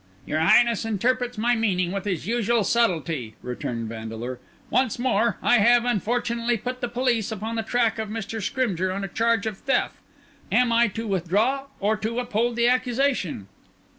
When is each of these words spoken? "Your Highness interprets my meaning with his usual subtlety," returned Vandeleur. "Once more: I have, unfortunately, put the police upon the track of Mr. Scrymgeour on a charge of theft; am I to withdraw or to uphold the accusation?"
"Your 0.25 0.39
Highness 0.39 0.83
interprets 0.83 1.37
my 1.37 1.53
meaning 1.55 1.91
with 1.91 2.05
his 2.05 2.25
usual 2.25 2.63
subtlety," 2.63 3.35
returned 3.43 3.87
Vandeleur. 3.87 4.39
"Once 4.71 4.97
more: 4.97 5.37
I 5.43 5.59
have, 5.59 5.85
unfortunately, 5.85 6.57
put 6.57 6.81
the 6.81 6.87
police 6.87 7.31
upon 7.31 7.55
the 7.55 7.61
track 7.61 7.99
of 7.99 8.09
Mr. 8.09 8.41
Scrymgeour 8.41 8.91
on 8.91 9.03
a 9.03 9.07
charge 9.07 9.45
of 9.45 9.59
theft; 9.59 9.97
am 10.51 10.71
I 10.71 10.87
to 10.87 11.05
withdraw 11.05 11.65
or 11.79 11.95
to 11.97 12.17
uphold 12.17 12.55
the 12.55 12.67
accusation?" 12.67 13.47